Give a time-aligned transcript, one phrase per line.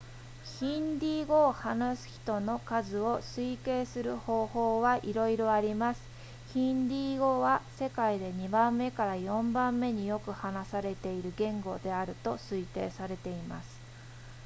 [0.59, 6.01] ヒンディー語を話す人の数を推計する方法はいろいろあります
[6.53, 13.79] ヒンディー語は世界で2番目から4番目によく話されている言語であると推定されています